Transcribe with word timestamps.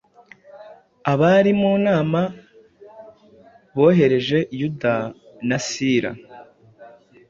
Abari 1.11 1.51
mu 1.59 1.71
nama 1.85 2.21
bohereje 3.75 4.39
Yuda 4.59 4.95
na 5.47 5.57
Sila 5.67 6.11